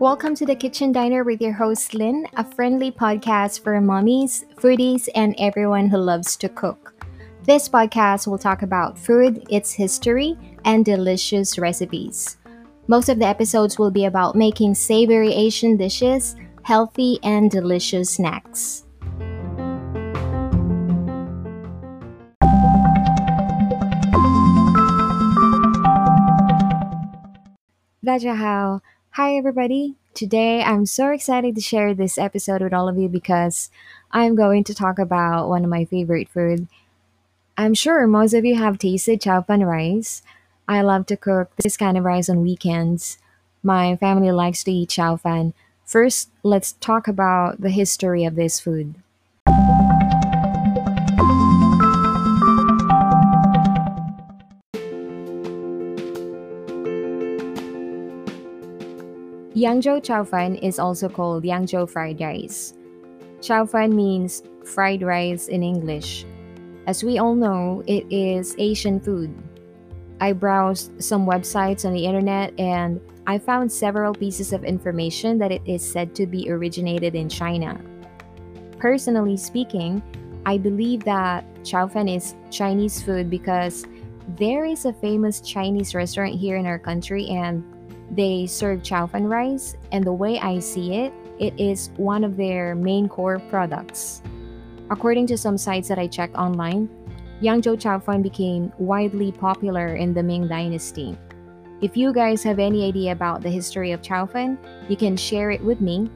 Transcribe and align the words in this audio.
Welcome 0.00 0.36
to 0.36 0.46
the 0.46 0.54
Kitchen 0.54 0.92
Diner 0.92 1.24
with 1.24 1.42
your 1.42 1.54
host 1.54 1.92
Lynn, 1.92 2.28
a 2.36 2.44
friendly 2.44 2.92
podcast 2.92 3.64
for 3.64 3.72
mommies, 3.80 4.44
foodies, 4.54 5.08
and 5.16 5.34
everyone 5.40 5.88
who 5.88 5.96
loves 5.96 6.36
to 6.36 6.48
cook. 6.48 6.94
This 7.42 7.68
podcast 7.68 8.28
will 8.28 8.38
talk 8.38 8.62
about 8.62 8.96
food, 8.96 9.44
its 9.50 9.72
history, 9.72 10.38
and 10.64 10.84
delicious 10.84 11.58
recipes. 11.58 12.36
Most 12.86 13.08
of 13.08 13.18
the 13.18 13.26
episodes 13.26 13.76
will 13.76 13.90
be 13.90 14.04
about 14.04 14.36
making 14.36 14.76
savory 14.76 15.32
Asian 15.32 15.76
dishes, 15.76 16.36
healthy, 16.62 17.18
and 17.24 17.50
delicious 17.50 18.08
snacks. 18.08 18.84
Dajahao. 28.08 28.80
Hi, 29.10 29.36
everybody. 29.36 29.94
Today, 30.14 30.62
I'm 30.62 30.86
so 30.86 31.10
excited 31.10 31.54
to 31.54 31.60
share 31.60 31.92
this 31.92 32.16
episode 32.16 32.62
with 32.62 32.72
all 32.72 32.88
of 32.88 32.96
you 32.96 33.06
because 33.06 33.70
I'm 34.10 34.34
going 34.34 34.64
to 34.64 34.74
talk 34.74 34.98
about 34.98 35.50
one 35.50 35.62
of 35.62 35.68
my 35.68 35.84
favorite 35.84 36.30
food. 36.30 36.68
I'm 37.58 37.74
sure 37.74 38.06
most 38.06 38.32
of 38.32 38.46
you 38.46 38.56
have 38.56 38.78
tasted 38.78 39.20
chow 39.20 39.42
fan 39.42 39.62
rice. 39.62 40.22
I 40.66 40.80
love 40.80 41.04
to 41.08 41.18
cook 41.18 41.54
this 41.56 41.76
kind 41.76 41.98
of 41.98 42.04
rice 42.04 42.30
on 42.30 42.40
weekends. 42.40 43.18
My 43.62 43.94
family 43.96 44.32
likes 44.32 44.64
to 44.64 44.72
eat 44.72 44.88
chow 44.88 45.16
fan. 45.16 45.52
First, 45.84 46.30
let's 46.42 46.72
talk 46.80 47.08
about 47.08 47.60
the 47.60 47.68
history 47.68 48.24
of 48.24 48.36
this 48.36 48.58
food. 48.58 48.94
Yangzhou 59.56 60.04
chow 60.04 60.24
fan 60.24 60.56
is 60.56 60.78
also 60.78 61.08
called 61.08 61.42
Yangzhou 61.42 61.88
fried 61.88 62.20
rice. 62.20 62.74
Chow 63.40 63.64
fan 63.64 63.96
means 63.96 64.42
fried 64.64 65.02
rice 65.02 65.48
in 65.48 65.62
English. 65.62 66.26
As 66.86 67.02
we 67.02 67.18
all 67.18 67.34
know, 67.34 67.82
it 67.86 68.04
is 68.12 68.54
Asian 68.58 69.00
food. 69.00 69.34
I 70.20 70.32
browsed 70.32 71.02
some 71.02 71.26
websites 71.26 71.84
on 71.84 71.94
the 71.94 72.04
internet 72.04 72.58
and 72.58 73.00
I 73.26 73.38
found 73.38 73.70
several 73.70 74.12
pieces 74.14 74.52
of 74.52 74.64
information 74.64 75.38
that 75.38 75.52
it 75.52 75.62
is 75.64 75.82
said 75.82 76.14
to 76.16 76.26
be 76.26 76.50
originated 76.50 77.14
in 77.14 77.28
China. 77.28 77.80
Personally 78.78 79.36
speaking, 79.36 80.02
I 80.44 80.58
believe 80.58 81.04
that 81.04 81.44
chow 81.64 81.86
fan 81.88 82.08
is 82.08 82.34
Chinese 82.50 83.02
food 83.02 83.30
because 83.30 83.86
there 84.36 84.66
is 84.66 84.84
a 84.84 84.92
famous 84.92 85.40
Chinese 85.40 85.94
restaurant 85.94 86.34
here 86.34 86.56
in 86.56 86.66
our 86.66 86.78
country 86.78 87.28
and 87.28 87.64
they 88.10 88.46
serve 88.46 88.82
chow 88.82 89.06
fan 89.06 89.24
rice, 89.24 89.76
and 89.92 90.04
the 90.04 90.12
way 90.12 90.38
I 90.38 90.58
see 90.58 90.94
it, 90.94 91.12
it 91.38 91.58
is 91.58 91.90
one 91.96 92.24
of 92.24 92.36
their 92.36 92.74
main 92.74 93.08
core 93.08 93.38
products. 93.50 94.22
According 94.90 95.26
to 95.28 95.36
some 95.36 95.58
sites 95.58 95.88
that 95.88 95.98
I 95.98 96.06
checked 96.06 96.34
online, 96.34 96.88
Yangzhou 97.42 97.78
chow 97.78 97.98
fan 97.98 98.22
became 98.22 98.72
widely 98.78 99.30
popular 99.30 99.94
in 99.96 100.14
the 100.14 100.22
Ming 100.22 100.48
Dynasty. 100.48 101.16
If 101.80 101.96
you 101.96 102.12
guys 102.12 102.42
have 102.42 102.58
any 102.58 102.88
idea 102.88 103.12
about 103.12 103.42
the 103.42 103.50
history 103.50 103.92
of 103.92 104.02
chow 104.02 104.26
fan, 104.26 104.58
you 104.88 104.96
can 104.96 105.16
share 105.16 105.50
it 105.50 105.62
with 105.62 105.80
me. 105.80 106.10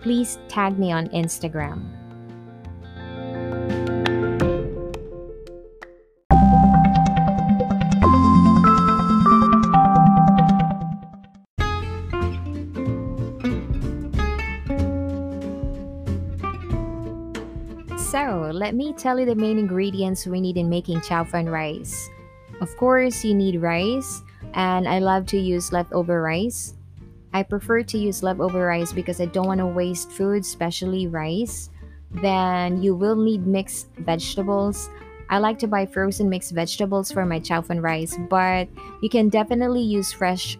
Please 0.00 0.38
tag 0.48 0.78
me 0.78 0.92
on 0.92 1.08
Instagram. 1.08 1.82
So, 18.12 18.50
let 18.52 18.74
me 18.74 18.92
tell 18.92 19.18
you 19.18 19.24
the 19.24 19.34
main 19.34 19.58
ingredients 19.58 20.26
we 20.26 20.38
need 20.38 20.58
in 20.58 20.68
making 20.68 21.00
chow 21.00 21.24
fan 21.24 21.48
rice. 21.48 22.10
Of 22.60 22.76
course, 22.76 23.24
you 23.24 23.32
need 23.32 23.62
rice, 23.62 24.20
and 24.52 24.86
I 24.86 24.98
love 24.98 25.24
to 25.32 25.38
use 25.38 25.72
leftover 25.72 26.20
rice. 26.20 26.74
I 27.32 27.42
prefer 27.42 27.82
to 27.84 27.96
use 27.96 28.22
leftover 28.22 28.66
rice 28.66 28.92
because 28.92 29.18
I 29.18 29.24
don't 29.24 29.46
want 29.46 29.60
to 29.60 29.66
waste 29.66 30.12
food, 30.12 30.42
especially 30.42 31.06
rice. 31.06 31.70
Then 32.20 32.82
you 32.82 32.94
will 32.94 33.16
need 33.16 33.46
mixed 33.46 33.88
vegetables. 33.96 34.90
I 35.30 35.38
like 35.38 35.58
to 35.60 35.66
buy 35.66 35.86
frozen 35.86 36.28
mixed 36.28 36.52
vegetables 36.52 37.10
for 37.10 37.24
my 37.24 37.40
chow 37.40 37.62
fan 37.62 37.80
rice, 37.80 38.18
but 38.28 38.68
you 39.00 39.08
can 39.08 39.30
definitely 39.30 39.80
use 39.80 40.12
fresh 40.12 40.58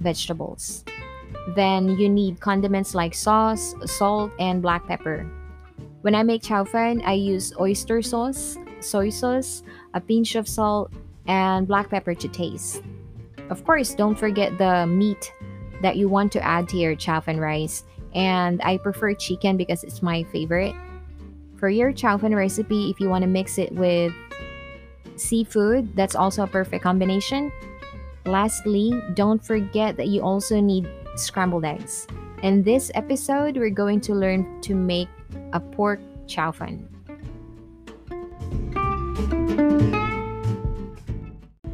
vegetables. 0.00 0.86
Then 1.54 1.98
you 1.98 2.08
need 2.08 2.40
condiments 2.40 2.94
like 2.94 3.12
sauce, 3.12 3.74
salt, 3.84 4.32
and 4.38 4.62
black 4.62 4.86
pepper. 4.86 5.30
When 6.04 6.14
I 6.14 6.22
make 6.22 6.42
chow 6.42 6.64
fan, 6.64 7.00
I 7.06 7.14
use 7.14 7.54
oyster 7.58 8.02
sauce, 8.02 8.58
soy 8.80 9.08
sauce, 9.08 9.62
a 9.94 10.02
pinch 10.02 10.34
of 10.34 10.46
salt, 10.46 10.92
and 11.26 11.66
black 11.66 11.88
pepper 11.88 12.14
to 12.14 12.28
taste. 12.28 12.82
Of 13.48 13.64
course, 13.64 13.94
don't 13.94 14.14
forget 14.14 14.58
the 14.58 14.86
meat 14.86 15.32
that 15.80 15.96
you 15.96 16.10
want 16.10 16.30
to 16.32 16.44
add 16.44 16.68
to 16.68 16.76
your 16.76 16.94
chow 16.94 17.20
fan 17.20 17.40
rice. 17.40 17.84
And 18.14 18.60
I 18.62 18.76
prefer 18.76 19.14
chicken 19.14 19.56
because 19.56 19.82
it's 19.82 20.02
my 20.02 20.24
favorite. 20.24 20.74
For 21.56 21.70
your 21.70 21.90
chow 21.90 22.18
fan 22.18 22.34
recipe, 22.34 22.90
if 22.90 23.00
you 23.00 23.08
want 23.08 23.22
to 23.22 23.26
mix 23.26 23.56
it 23.56 23.72
with 23.72 24.12
seafood, 25.16 25.96
that's 25.96 26.14
also 26.14 26.42
a 26.42 26.46
perfect 26.46 26.82
combination. 26.82 27.50
Lastly, 28.26 28.92
don't 29.14 29.42
forget 29.42 29.96
that 29.96 30.08
you 30.08 30.20
also 30.20 30.60
need 30.60 30.86
scrambled 31.16 31.64
eggs. 31.64 32.06
In 32.42 32.62
this 32.62 32.90
episode, 32.94 33.56
we're 33.56 33.70
going 33.70 34.02
to 34.02 34.12
learn 34.12 34.60
to 34.60 34.74
make 34.74 35.08
a 35.52 35.60
pork 35.60 36.00
chow 36.26 36.52
fan. 36.52 36.88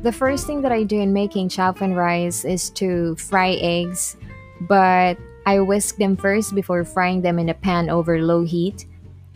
The 0.02 0.12
first 0.12 0.46
thing 0.46 0.62
that 0.62 0.72
I 0.72 0.82
do 0.82 0.98
in 0.98 1.12
making 1.12 1.50
chow 1.50 1.72
fan 1.72 1.94
rice 1.94 2.44
is 2.44 2.70
to 2.80 3.16
fry 3.16 3.60
eggs, 3.60 4.16
but 4.62 5.18
I 5.44 5.60
whisk 5.60 5.96
them 5.96 6.16
first 6.16 6.54
before 6.54 6.84
frying 6.84 7.20
them 7.20 7.38
in 7.38 7.48
a 7.48 7.54
pan 7.54 7.90
over 7.90 8.20
low 8.22 8.42
heat. 8.42 8.86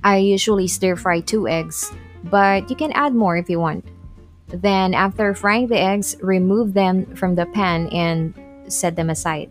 I 0.03 0.19
usually 0.19 0.69
stir 0.69 0.97
fry 0.97 1.21
two 1.21 1.49
eggs, 1.49 1.93
but 2.25 2.69
you 2.71 2.77
can 2.77 2.93
add 2.93 3.15
more 3.15 3.37
if 3.37 3.51
you 3.51 3.61
want. 3.61 3.85
Then, 4.49 4.95
after 4.95 5.35
frying 5.35 5.69
the 5.69 5.81
eggs, 5.81 6.17
remove 6.21 6.75
them 6.75 7.07
from 7.17 7.35
the 7.35 7.47
pan 7.47 7.89
and 7.89 8.35
set 8.69 8.97
them 8.97 9.11
aside. 9.11 9.51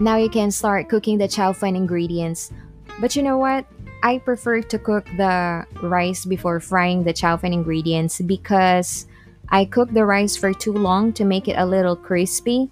Now 0.00 0.16
you 0.16 0.28
can 0.28 0.50
start 0.50 0.88
cooking 0.88 1.18
the 1.18 1.28
chow 1.28 1.52
fan 1.52 1.76
ingredients. 1.76 2.50
But 3.00 3.14
you 3.14 3.22
know 3.22 3.38
what? 3.38 3.64
I 4.02 4.18
prefer 4.18 4.60
to 4.60 4.78
cook 4.78 5.06
the 5.16 5.64
rice 5.82 6.24
before 6.24 6.58
frying 6.58 7.04
the 7.04 7.12
chow 7.12 7.36
fan 7.36 7.52
ingredients 7.52 8.20
because 8.20 9.06
I 9.50 9.64
cook 9.64 9.92
the 9.92 10.04
rice 10.04 10.36
for 10.36 10.52
too 10.52 10.72
long 10.72 11.12
to 11.14 11.24
make 11.24 11.46
it 11.46 11.56
a 11.56 11.64
little 11.64 11.94
crispy. 11.94 12.70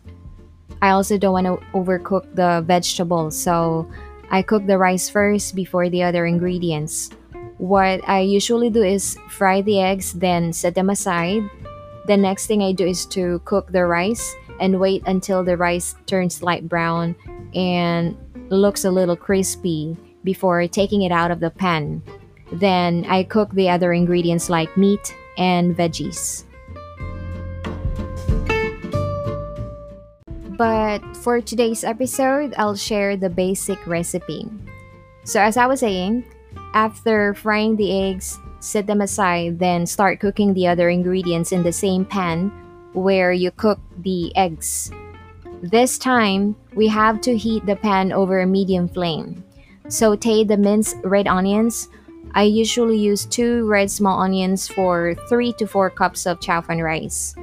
I 0.82 0.90
also 0.90 1.16
don't 1.16 1.32
want 1.32 1.46
to 1.46 1.64
overcook 1.78 2.34
the 2.34 2.64
vegetables, 2.66 3.38
so 3.38 3.88
I 4.30 4.42
cook 4.42 4.66
the 4.66 4.78
rice 4.78 5.08
first 5.08 5.54
before 5.54 5.88
the 5.88 6.02
other 6.02 6.26
ingredients. 6.26 7.10
What 7.58 8.06
I 8.08 8.20
usually 8.20 8.68
do 8.68 8.82
is 8.82 9.16
fry 9.30 9.62
the 9.62 9.80
eggs, 9.80 10.12
then 10.12 10.52
set 10.52 10.74
them 10.74 10.90
aside. 10.90 11.48
The 12.08 12.16
next 12.16 12.46
thing 12.46 12.62
I 12.62 12.72
do 12.72 12.84
is 12.84 13.06
to 13.14 13.40
cook 13.44 13.70
the 13.70 13.86
rice 13.86 14.34
and 14.60 14.80
wait 14.80 15.02
until 15.06 15.44
the 15.44 15.56
rice 15.56 15.94
turns 16.06 16.42
light 16.42 16.68
brown 16.68 17.14
and 17.54 18.16
looks 18.50 18.84
a 18.84 18.90
little 18.90 19.16
crispy 19.16 19.96
before 20.24 20.66
taking 20.68 21.02
it 21.02 21.12
out 21.12 21.30
of 21.30 21.40
the 21.40 21.50
pan. 21.50 22.02
Then 22.52 23.04
I 23.08 23.24
cook 23.24 23.50
the 23.52 23.70
other 23.70 23.92
ingredients 23.92 24.50
like 24.50 24.76
meat 24.76 25.14
and 25.38 25.76
veggies. 25.76 26.44
But 30.56 31.00
for 31.16 31.40
today's 31.40 31.82
episode, 31.82 32.54
I'll 32.56 32.76
share 32.76 33.16
the 33.16 33.30
basic 33.30 33.84
recipe. 33.86 34.46
So, 35.24 35.40
as 35.40 35.56
I 35.56 35.66
was 35.66 35.80
saying, 35.80 36.24
after 36.74 37.34
frying 37.34 37.76
the 37.76 37.90
eggs, 37.90 38.38
set 38.60 38.86
them 38.86 39.00
aside, 39.00 39.58
then 39.58 39.86
start 39.86 40.20
cooking 40.20 40.54
the 40.54 40.68
other 40.68 40.88
ingredients 40.88 41.52
in 41.52 41.62
the 41.62 41.72
same 41.72 42.04
pan 42.04 42.52
where 42.94 43.32
you 43.32 43.50
cook 43.50 43.80
the 43.98 44.34
eggs. 44.36 44.90
This 45.62 45.96
time, 45.98 46.56
we 46.74 46.88
have 46.88 47.20
to 47.22 47.36
heat 47.36 47.64
the 47.66 47.76
pan 47.76 48.12
over 48.12 48.40
a 48.40 48.46
medium 48.46 48.88
flame. 48.88 49.44
Saute 49.88 50.42
the 50.42 50.56
minced 50.56 50.96
red 51.04 51.28
onions. 51.28 51.88
I 52.34 52.44
usually 52.44 52.98
use 52.98 53.26
two 53.26 53.66
red 53.68 53.90
small 53.90 54.20
onions 54.20 54.66
for 54.66 55.14
3 55.28 55.52
to 55.54 55.66
4 55.66 55.90
cups 55.90 56.26
of 56.26 56.40
chow 56.40 56.60
fan 56.62 56.80
rice. 56.80 57.36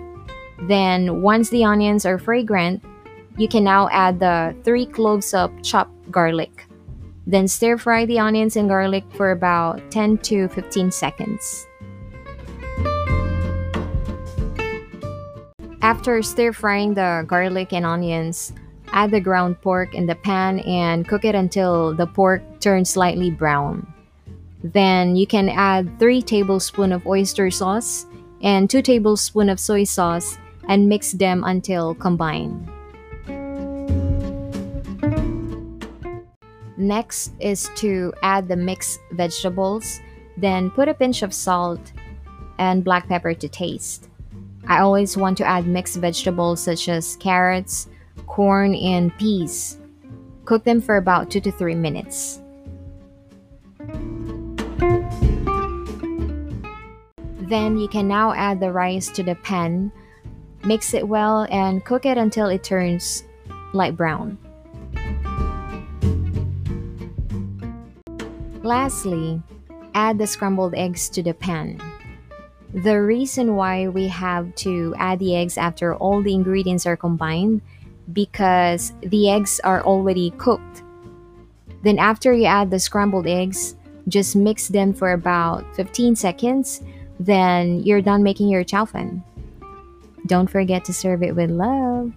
Then, 0.67 1.21
once 1.21 1.49
the 1.49 1.63
onions 1.63 2.05
are 2.05 2.17
fragrant, 2.17 2.83
you 3.37 3.47
can 3.47 3.63
now 3.63 3.87
add 3.89 4.19
the 4.19 4.53
3 4.63 4.85
cloves 4.87 5.33
of 5.33 5.51
chopped 5.63 6.11
garlic. 6.11 6.65
Then 7.25 7.47
stir 7.47 7.77
fry 7.77 8.05
the 8.05 8.19
onions 8.19 8.57
and 8.57 8.67
garlic 8.67 9.05
for 9.13 9.31
about 9.31 9.79
10 9.91 10.17
to 10.27 10.49
15 10.49 10.91
seconds. 10.91 11.68
After 15.89 16.21
stir 16.21 16.53
frying 16.53 16.93
the 16.93 17.25
garlic 17.25 17.73
and 17.73 17.83
onions, 17.83 18.53
add 18.93 19.09
the 19.09 19.19
ground 19.19 19.59
pork 19.59 19.95
in 19.95 20.05
the 20.05 20.13
pan 20.13 20.59
and 20.59 21.07
cook 21.07 21.25
it 21.25 21.33
until 21.33 21.95
the 21.95 22.05
pork 22.05 22.43
turns 22.59 22.91
slightly 22.91 23.31
brown. 23.31 23.91
Then 24.63 25.15
you 25.15 25.25
can 25.25 25.49
add 25.49 25.97
3 25.97 26.21
tablespoons 26.21 26.93
of 26.93 27.07
oyster 27.07 27.49
sauce 27.49 28.05
and 28.43 28.69
2 28.69 28.83
tablespoons 28.83 29.49
of 29.49 29.59
soy 29.59 29.83
sauce 29.83 30.37
and 30.67 30.87
mix 30.87 31.13
them 31.13 31.43
until 31.43 31.95
combined. 31.95 32.69
Next 36.77 37.33
is 37.39 37.67
to 37.77 38.13
add 38.21 38.47
the 38.47 38.55
mixed 38.55 38.99
vegetables, 39.13 40.01
then 40.37 40.69
put 40.69 40.87
a 40.87 40.93
pinch 40.93 41.23
of 41.23 41.33
salt 41.33 41.81
and 42.59 42.83
black 42.83 43.09
pepper 43.09 43.33
to 43.33 43.49
taste. 43.49 44.08
I 44.67 44.79
always 44.79 45.17
want 45.17 45.37
to 45.39 45.45
add 45.45 45.67
mixed 45.67 45.97
vegetables 45.97 46.61
such 46.61 46.89
as 46.89 47.15
carrots, 47.17 47.87
corn, 48.27 48.75
and 48.75 49.15
peas. 49.17 49.77
Cook 50.45 50.63
them 50.63 50.81
for 50.81 50.97
about 50.97 51.29
2 51.29 51.41
to 51.41 51.51
3 51.51 51.75
minutes. 51.75 52.41
Then 57.49 57.77
you 57.79 57.87
can 57.87 58.07
now 58.07 58.33
add 58.33 58.59
the 58.59 58.71
rice 58.71 59.09
to 59.09 59.23
the 59.23 59.35
pan, 59.35 59.91
mix 60.65 60.93
it 60.93 61.07
well, 61.07 61.47
and 61.49 61.83
cook 61.83 62.05
it 62.05 62.17
until 62.17 62.47
it 62.47 62.63
turns 62.63 63.23
light 63.73 63.97
brown. 63.97 64.37
Lastly, 68.61 69.41
add 69.95 70.19
the 70.19 70.27
scrambled 70.27 70.75
eggs 70.75 71.09
to 71.09 71.23
the 71.23 71.33
pan. 71.33 71.79
The 72.73 73.01
reason 73.01 73.55
why 73.55 73.87
we 73.87 74.07
have 74.07 74.53
to 74.55 74.93
add 74.97 75.19
the 75.19 75.35
eggs 75.35 75.57
after 75.57 75.95
all 75.95 76.21
the 76.21 76.33
ingredients 76.33 76.85
are 76.85 76.95
combined 76.95 77.61
because 78.13 78.93
the 79.01 79.29
eggs 79.29 79.59
are 79.63 79.83
already 79.83 80.31
cooked. 80.37 80.83
Then 81.83 81.97
after 81.97 82.33
you 82.33 82.45
add 82.45 82.69
the 82.69 82.79
scrambled 82.79 83.25
eggs, 83.25 83.75
just 84.07 84.35
mix 84.35 84.67
them 84.67 84.93
for 84.93 85.13
about 85.13 85.65
15 85.75 86.15
seconds, 86.15 86.81
then 87.19 87.81
you're 87.83 88.01
done 88.01 88.23
making 88.23 88.49
your 88.49 88.63
chow. 88.63 88.87
Don't 90.27 90.49
forget 90.49 90.85
to 90.85 90.93
serve 90.93 91.23
it 91.23 91.35
with 91.35 91.49
love. 91.49 92.13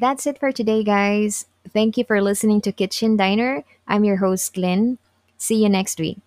That's 0.00 0.26
it 0.26 0.38
for 0.38 0.52
today, 0.52 0.84
guys. 0.84 1.46
Thank 1.72 1.96
you 1.98 2.04
for 2.04 2.20
listening 2.22 2.60
to 2.62 2.72
Kitchen 2.72 3.16
Diner. 3.16 3.64
I'm 3.86 4.04
your 4.04 4.16
host, 4.16 4.56
Lynn. 4.56 4.98
See 5.36 5.62
you 5.62 5.68
next 5.68 5.98
week. 5.98 6.18